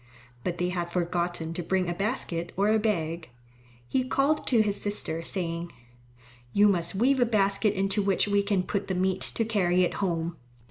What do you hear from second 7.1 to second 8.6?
a basket into which we